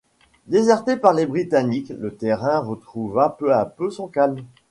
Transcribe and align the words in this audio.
Déserté 0.47 0.97
par 0.97 1.13
les 1.13 1.27
Britanniques, 1.27 1.93
le 1.95 2.11
terrain 2.15 2.57
retrouva 2.57 3.35
peu 3.37 3.53
à 3.53 3.67
peu 3.67 3.91
son 3.91 4.07
calme. 4.07 4.43